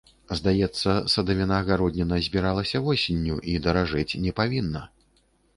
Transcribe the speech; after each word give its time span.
Здаецца, 0.37 0.93
садавіна-гародніна 1.15 2.19
збіралася 2.29 2.77
восенню, 2.87 3.39
і 3.55 3.55
даражэць 3.67 4.11
не 4.25 4.31
павінна. 4.41 4.81